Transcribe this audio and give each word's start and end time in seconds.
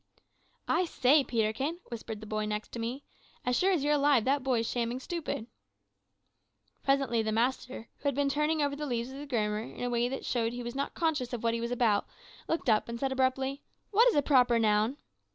"`I 0.67 0.87
say, 0.87 1.23
Peterkin,' 1.23 1.77
whispered 1.91 2.21
the 2.21 2.25
boy 2.25 2.47
next 2.47 2.69
to 2.71 2.79
me, 2.79 3.03
`as 3.45 3.53
sure 3.53 3.71
as 3.71 3.83
you're 3.83 3.93
alive 3.93 4.25
that 4.25 4.41
boy's 4.41 4.67
shamming 4.67 4.99
stupid.' 4.99 5.45
"Presently 6.81 7.21
the 7.21 7.31
master, 7.31 7.87
who 7.97 8.07
had 8.07 8.15
been 8.15 8.27
turning 8.27 8.63
over 8.63 8.75
the 8.75 8.87
leaves 8.87 9.11
of 9.11 9.19
the 9.19 9.27
grammar 9.27 9.59
in 9.61 9.83
a 9.83 9.91
way 9.91 10.09
that 10.09 10.25
showed 10.25 10.53
he 10.53 10.63
was 10.63 10.73
not 10.73 10.95
conscious 10.95 11.33
of 11.33 11.43
what 11.43 11.53
he 11.53 11.61
was 11.61 11.69
about, 11.69 12.07
looked 12.47 12.67
up, 12.67 12.89
and 12.89 12.99
said 12.99 13.11
abruptly, 13.11 13.61
`What 13.93 14.07
is 14.09 14.15
a 14.15 14.23
proper 14.23 14.57
noun?' 14.57 14.97